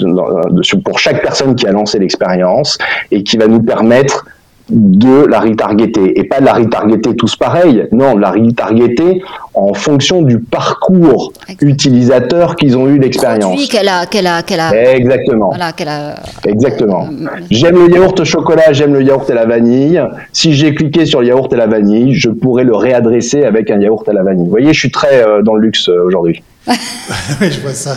[0.00, 2.78] dans, pour chaque personne qui a lancé l'expérience
[3.10, 4.24] et qui va nous permettre
[4.72, 9.22] de la retargeter et pas de la retargeter tous pareil, non, la retargeter
[9.54, 13.68] en fonction du parcours utilisateur qu'ils ont eu l'expérience.
[13.68, 14.94] qu'elle a, qu'elle a, qu'elle a.
[14.94, 15.48] Exactement.
[15.50, 16.14] Voilà, qu'elle a.
[16.46, 17.04] Exactement.
[17.04, 20.02] Euh, j'aime le yaourt au chocolat, j'aime le yaourt et la vanille.
[20.32, 23.80] Si j'ai cliqué sur le yaourt et la vanille, je pourrais le réadresser avec un
[23.80, 24.44] yaourt à la vanille.
[24.44, 26.42] Vous voyez, je suis très euh, dans le luxe euh, aujourd'hui.
[27.40, 27.96] oui, je vois ça.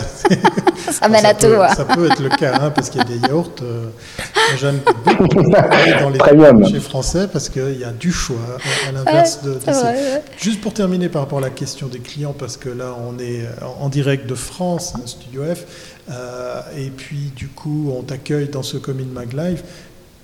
[0.90, 1.46] ça mène à tout.
[1.76, 3.52] Ça peut être le cas, hein, parce qu'il y a des yaourts.
[3.62, 3.90] Euh,
[4.58, 8.36] J'aime beaucoup dans les marchés français parce qu'il y a du choix,
[8.88, 9.58] à l'inverse de,
[10.38, 13.46] Juste pour terminer par rapport à la question des clients, parce que là, on est
[13.80, 15.64] en direct de France, hein, Studio F,
[16.10, 19.62] euh, et puis du coup, on t'accueille dans ce Comin Mag Live,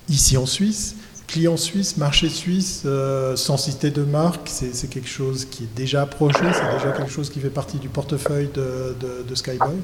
[0.09, 0.95] ici en Suisse
[1.33, 6.03] client suisse, marché suisse, euh, sans citer de marque, c'est quelque chose qui est déjà
[6.03, 9.77] approché, c'est déjà quelque chose qui fait partie du portefeuille de, Skyboy?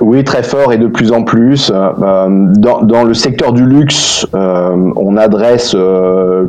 [0.00, 1.70] Oui, très fort et de plus en plus.
[1.72, 5.76] Euh, dans, le secteur du luxe, euh, on adresse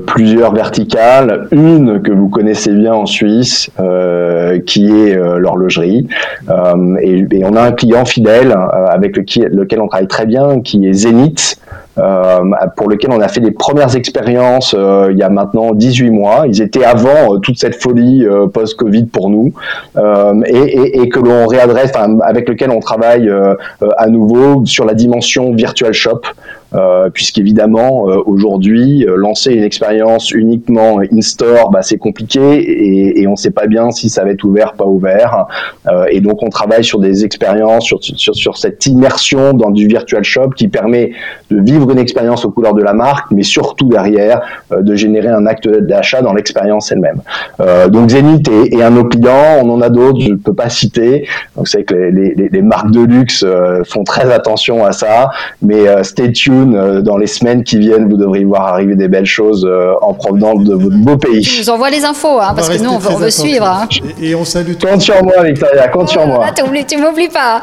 [0.07, 1.47] plusieurs verticales.
[1.51, 3.69] Une que vous connaissez bien en Suisse,
[4.65, 6.07] qui est l'horlogerie.
[7.01, 8.55] Et, on a un client fidèle
[8.89, 11.59] avec lequel on travaille très bien, qui est Zenith.
[11.97, 12.39] Euh,
[12.77, 16.43] pour lequel on a fait des premières expériences euh, il y a maintenant 18 mois.
[16.47, 19.53] Ils étaient avant euh, toute cette folie post-Covid pour nous
[20.45, 21.91] et, et, et, que l'on réadresse,
[22.23, 23.29] avec lequel on travaille
[23.97, 26.21] à nouveau sur la dimension virtual shop.
[26.73, 33.27] Euh, puisqu'évidemment euh, aujourd'hui euh, lancer une expérience uniquement in-store, bah, c'est compliqué et, et
[33.27, 35.47] on ne sait pas bien si ça va être ouvert, pas ouvert.
[35.87, 39.85] Euh, et donc on travaille sur des expériences, sur, sur, sur, cette immersion dans du
[39.85, 41.11] virtual shop qui permet
[41.49, 44.39] de vivre une expérience aux couleurs de la marque, mais surtout derrière
[44.71, 47.21] de générer un acte d'achat dans l'expérience elle-même.
[47.89, 49.09] donc Zenith est, est, un de nos
[49.61, 51.27] on en a d'autres, je ne peux pas citer.
[51.57, 53.45] Donc c'est que les, les, les, marques de luxe
[53.85, 55.31] font très attention à ça,
[55.61, 59.25] mais stay tuned euh, dans les semaines qui viennent, vous devriez voir arriver des belles
[59.25, 61.43] choses euh, en provenance de votre beau pays.
[61.43, 63.65] Je vous envoie les infos, hein, parce que nous, on veut, suivre.
[63.65, 63.87] Hein.
[64.21, 66.45] Et, on salue tout Compte sur moi, Victoria, compte sur moi.
[66.87, 67.61] tu m'oublies pas.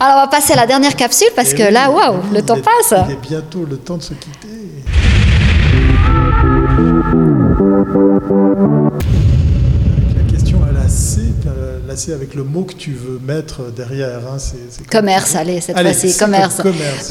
[0.00, 2.94] Alors, on va passer à la dernière capsule, parce que là, waouh, le temps passe.
[3.08, 4.48] Il est bientôt le temps de se quitter.
[12.08, 14.20] Avec le mot que tu veux mettre derrière.
[14.28, 14.38] Hein,
[14.90, 16.60] commerce, allez, cette fois-ci, commerce.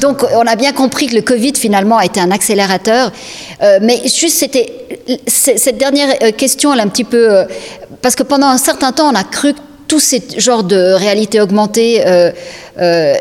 [0.00, 3.12] Donc, on a bien compris que le Covid, finalement, a été un accélérateur.
[3.62, 4.72] Euh, mais juste, c'était.
[5.26, 7.36] Cette dernière euh, question, elle est un petit peu.
[7.38, 7.44] Euh,
[8.02, 11.40] parce que pendant un certain temps, on a cru que tout ce genre de réalité
[11.40, 12.04] augmentée,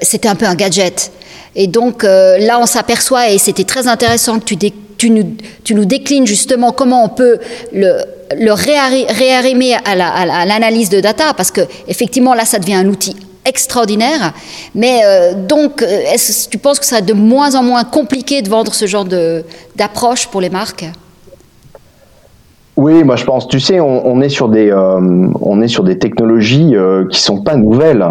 [0.01, 1.11] c'était un peu un gadget.
[1.55, 4.57] Et donc, là, on s'aperçoit, et c'était très intéressant que tu,
[4.97, 7.37] tu, nous, déclines justement comment on peut
[7.73, 7.93] le
[8.35, 14.33] le à l'analyse de data, parce que effectivement là, ça devient un outil extraordinaire.
[14.75, 18.41] Mais euh, donc, euh, est-ce tu penses que ça va de moins en moins compliqué
[18.41, 19.05] de vendre ce genre
[19.75, 20.85] d'approche pour les marques?
[22.75, 23.47] Oui, moi je pense.
[23.47, 26.75] Tu sais, on, est sur des, euh, on est sur des technologies
[27.11, 28.05] qui sont pas nouvelles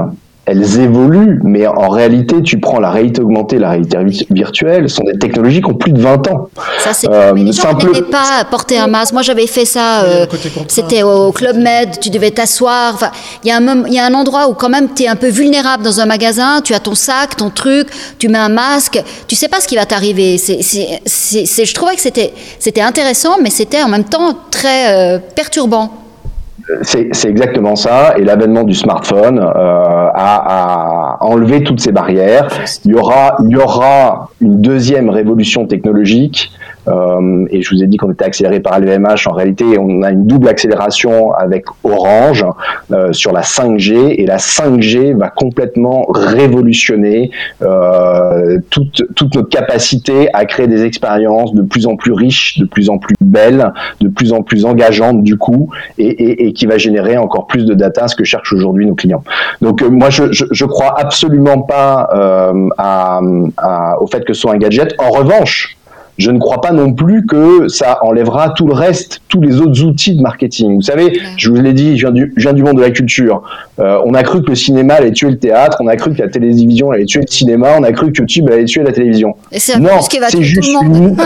[0.46, 3.98] elles évoluent, mais en réalité, tu prends la réalité augmentée, la réalité
[4.30, 6.48] virtuelle, ce sont des technologies qui ont plus de 20 ans.
[6.78, 9.12] Ça, c'est euh, les gens n'aimaient pas porter un masque.
[9.12, 10.26] Moi, j'avais fait ça, euh,
[10.68, 12.94] c'était au Club Med, tu devais t'asseoir.
[12.94, 13.10] Enfin,
[13.42, 15.28] il y, a un, y a un endroit où quand même tu es un peu
[15.28, 17.88] vulnérable dans un magasin, tu as ton sac, ton truc,
[18.20, 20.36] tu mets un masque, tu sais pas ce qui va t'arriver.
[20.38, 26.05] je trouvais que c'était intéressant, mais c'était en même temps très euh, perturbant.
[26.82, 28.14] C'est exactement ça.
[28.18, 32.48] Et l'avènement du smartphone euh, a, a, enlevé toutes ces barrières.
[32.84, 36.50] Il y aura, il y aura une deuxième révolution technologique
[36.88, 39.26] euh, et je vous ai dit qu'on était accéléré par LVMH.
[39.26, 42.44] En réalité, on a une double accélération avec Orange
[42.92, 47.30] euh, sur la 5G et la 5G va complètement révolutionner
[47.62, 52.64] euh, toute, toute notre capacité à créer des expériences de plus en plus riches, de
[52.64, 56.66] plus en plus belles, de plus en plus engageantes du coup et, et, et qui
[56.66, 59.22] va générer encore plus de data, ce que cherchent aujourd'hui nos clients.
[59.60, 63.20] Donc euh, moi, je, je, je, crois absolument pas euh, à,
[63.56, 64.94] à, au fait que ce soit un gadget.
[64.98, 65.75] En revanche,
[66.18, 69.82] je ne crois pas non plus que ça enlèvera tout le reste, tous les autres
[69.84, 70.76] outils de marketing.
[70.76, 72.90] Vous savez, je vous l'ai dit, je viens, du, je viens, du, monde de la
[72.90, 73.42] culture.
[73.78, 76.22] Euh, on a cru que le cinéma allait tuer le théâtre, on a cru que
[76.22, 79.34] la télévision allait tuer le cinéma, on a cru que YouTube allait tuer la télévision.
[79.78, 81.16] non, c'est juste une...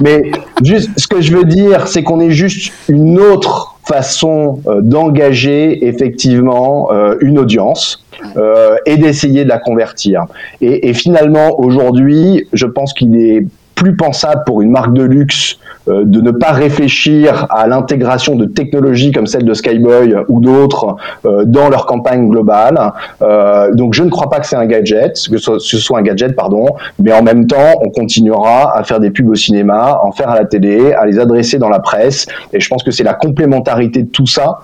[0.00, 0.32] Mais
[0.62, 5.86] juste, ce que je veux dire, c'est qu'on est juste une autre façon euh, d'engager
[5.86, 8.03] effectivement euh, une audience
[8.36, 10.24] euh, et d'essayer de la convertir.
[10.60, 15.58] Et, et finalement, aujourd'hui, je pense qu'il est plus pensable pour une marque de luxe
[15.86, 21.44] de ne pas réfléchir à l'intégration de technologies comme celle de Skyboy ou d'autres euh,
[21.44, 22.78] dans leur campagne globale.
[23.22, 26.34] Euh, donc je ne crois pas que c'est un gadget, que ce soit un gadget,
[26.34, 26.66] pardon,
[26.98, 30.30] mais en même temps, on continuera à faire des pubs au cinéma, à en faire
[30.30, 32.26] à la télé, à les adresser dans la presse.
[32.52, 34.60] Et je pense que c'est la complémentarité de tout ça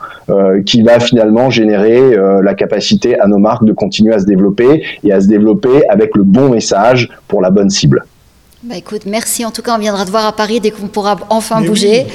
[0.65, 2.01] qui va finalement générer
[2.43, 6.17] la capacité à nos marques de continuer à se développer et à se développer avec
[6.17, 8.05] le bon message pour la bonne cible.
[8.63, 9.43] Bah écoute, merci.
[9.47, 12.07] En tout cas, on viendra te voir à Paris dès qu'on pourra enfin bouger.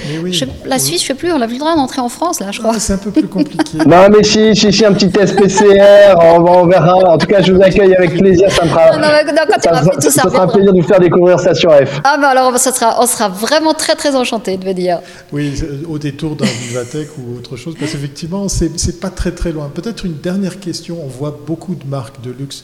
[0.64, 2.60] la Suisse, je sais plus, on a plus le droit d'entrer en France, là, je
[2.60, 2.78] crois.
[2.78, 3.80] c'est un peu plus compliqué.
[3.88, 6.98] non, mais si, si, si, un petit test PCR, on, verra.
[7.14, 8.52] En tout cas, je vous accueille avec plaisir.
[8.52, 9.08] Ça me fera, non, non,
[9.50, 12.00] quand ça, fait tout ça, ça sera plaisir de vous faire découvrir ça sur F.
[12.04, 15.00] Ah, bah alors, ça sera, on sera vraiment très, très enchantés de venir.
[15.34, 15.52] Oui,
[15.90, 19.72] au détour d'un Vivatech ou autre chose, parce qu'effectivement, c'est pas très, très loin.
[19.74, 21.00] Peut-être une dernière question.
[21.04, 22.62] On voit beaucoup de marques de luxe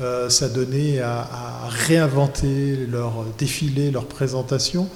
[0.00, 1.28] euh, ça donnait à,
[1.68, 4.88] réinventer leur défilé, leur présentation.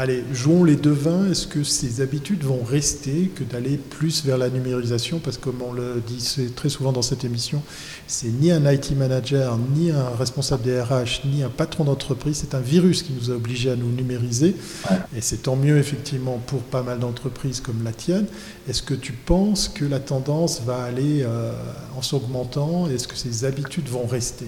[0.00, 1.28] Allez, jouons les devins.
[1.28, 5.18] Est-ce que ces habitudes vont rester que d'aller plus vers la numérisation?
[5.18, 7.64] Parce que comme on le dit très souvent dans cette émission,
[8.06, 12.36] c'est ni un IT manager, ni un responsable des RH, ni un patron d'entreprise.
[12.36, 14.54] C'est un virus qui nous a obligés à nous numériser.
[15.16, 18.26] Et c'est tant mieux effectivement pour pas mal d'entreprises comme la tienne.
[18.68, 21.52] Est-ce que tu penses que la tendance va aller euh,
[21.96, 22.88] en s'augmentant?
[22.88, 24.46] Est-ce que ces habitudes vont rester?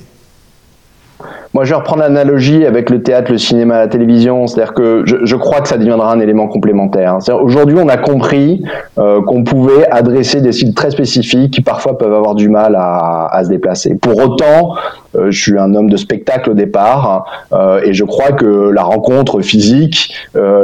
[1.53, 4.47] Moi, je vais reprendre l'analogie avec le théâtre, le cinéma, la télévision.
[4.47, 7.19] C'est-à-dire que je, crois que ça deviendra un élément complémentaire.
[7.43, 8.63] Aujourd'hui, on a compris
[8.99, 13.41] euh, qu'on pouvait adresser des cibles très spécifiques qui parfois peuvent avoir du mal à,
[13.43, 13.97] se déplacer.
[13.97, 14.77] Pour autant,
[15.17, 18.85] euh, je suis un homme de spectacle au départ euh, et je crois que la
[18.85, 20.15] rencontre physique,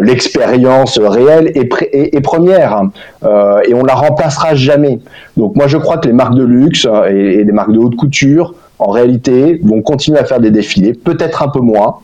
[0.00, 2.82] l'expérience réelle est première
[3.24, 5.00] et on la remplacera jamais.
[5.36, 7.96] Donc moi, je crois que les marques de luxe et, et les marques de haute
[7.96, 11.96] couture en réalité, vont continuer à faire des défilés, peut-être un peu moins,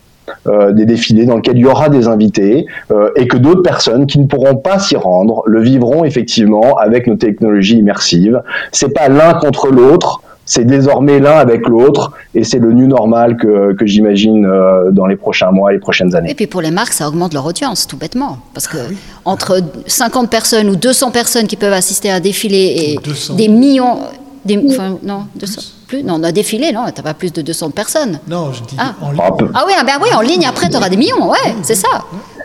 [0.47, 4.05] euh, des défilés dans lesquels il y aura des invités euh, et que d'autres personnes
[4.07, 8.41] qui ne pourront pas s'y rendre le vivront effectivement avec nos technologies immersives.
[8.71, 13.35] C'est pas l'un contre l'autre, c'est désormais l'un avec l'autre et c'est le new normal
[13.37, 16.31] que, que j'imagine euh, dans les prochains mois et les prochaines années.
[16.31, 18.93] Et puis pour les marques, ça augmente leur audience tout bêtement parce que ah
[19.25, 23.97] entre 50 personnes ou 200 personnes qui peuvent assister à un défilé et des millions
[24.45, 25.61] des, enfin, non, 200
[25.93, 28.19] plus Non, on a défilé, non T'as pas plus de 200 personnes.
[28.27, 28.93] Non, je dis ah.
[29.01, 29.49] en ligne.
[29.53, 31.87] Ah oui, ah ben oui, en ligne, après, tu auras des millions, ouais, c'est ça.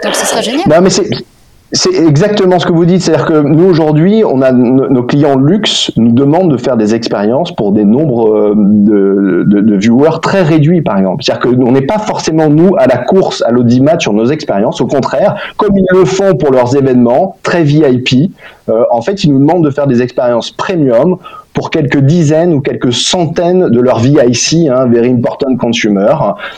[0.05, 0.69] Donc ce sera génial.
[0.69, 1.09] Non, mais c'est.
[1.73, 5.93] C'est exactement ce que vous dites, c'est-à-dire que nous aujourd'hui, on a nos clients luxe
[5.99, 10.41] nous demandent de faire des expériences pour des nombres euh, de, de, de viewers très
[10.41, 11.23] réduits, par exemple.
[11.23, 14.81] C'est-à-dire qu'on n'est pas forcément nous à la course à l'audimat sur nos expériences.
[14.81, 18.33] Au contraire, comme ils le font pour leurs événements très VIP,
[18.71, 21.19] euh, en fait, ils nous demandent de faire des expériences premium
[21.59, 26.15] pour quelques dizaines ou quelques centaines de leur VIC, hein, Very Important Consumer.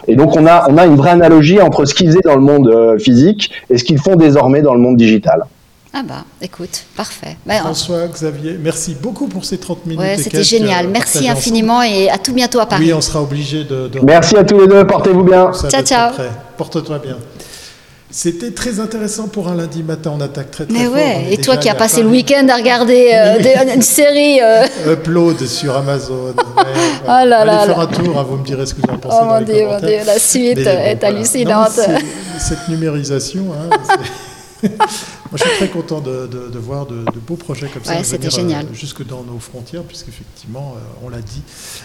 [0.07, 2.43] Et donc on a, on a une vraie analogie entre ce qu'ils faisaient dans le
[2.43, 5.41] monde euh, physique et ce qu'ils font désormais dans le monde digital.
[5.95, 7.39] Ah bah, écoute, parfait.
[7.47, 10.01] Bah, François, Xavier, merci beaucoup pour ces 30 minutes.
[10.01, 10.89] Ouais, c'était génial.
[10.89, 12.85] Merci infiniment et à tout bientôt à Paris.
[12.85, 14.01] Oui, on sera obligé de, de...
[14.03, 15.51] Merci à tous les deux, portez-vous bien.
[15.71, 16.13] Ciao, ciao.
[16.59, 17.17] Porte-toi bien.
[18.13, 20.95] C'était très intéressant pour un lundi matin, on attaque très très Mais fort.
[20.95, 24.41] ouais, et toi qui as passé le week-end à regarder euh, une série...
[24.43, 24.67] Euh...
[24.93, 26.35] Upload sur Amazon.
[26.35, 26.63] Ouais.
[27.05, 28.93] Oh là là Allez là faire un tour, hein, vous me direz ce que vous
[28.93, 29.89] en pensez oh dans les Dieu, commentaires.
[29.89, 31.79] Dieu, la suite Mais, est bon, hallucinante.
[31.79, 31.99] Non,
[32.39, 33.77] cette numérisation, hein,
[34.63, 37.97] moi je suis très content de, de, de voir de, de, beaux projets comme ça
[37.97, 38.67] ouais, venir génial.
[38.67, 41.43] Euh, jusque dans nos frontières, puisqu'effectivement, euh, on l'a dit,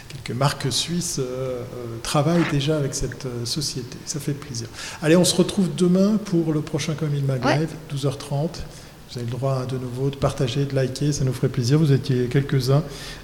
[0.10, 1.64] quelques marques suisses euh,
[2.04, 3.98] travaillent déjà avec cette société.
[4.06, 4.68] Ça fait plaisir.
[5.02, 8.50] Allez, on se retrouve demain pour le prochain Comme il Live, 12h30.
[9.16, 11.80] Vous avez le droit hein, de nouveau de partager, de liker, ça nous ferait plaisir.
[11.80, 12.84] Vous étiez quelques-uns.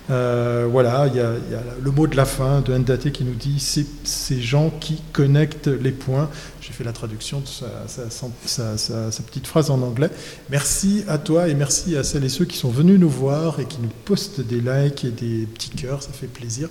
[0.09, 3.33] Euh, voilà, il y, y, a le mot de la fin de Ndate qui nous
[3.33, 6.29] dit c'est ces gens qui connectent les points.
[6.61, 8.09] J'ai fait la traduction de sa, sa,
[8.45, 8.77] sa,
[9.11, 10.09] sa, petite phrase en anglais.
[10.49, 13.65] Merci à toi et merci à celles et ceux qui sont venus nous voir et
[13.65, 16.69] qui nous postent des likes et des petits cœurs, ça fait plaisir.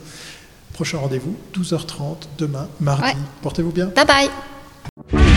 [0.72, 3.02] Prochain rendez-vous, 12h30, demain, mardi.
[3.02, 3.16] Ouais.
[3.42, 3.92] Portez-vous bien.
[3.94, 4.06] Bye
[5.12, 5.30] bye.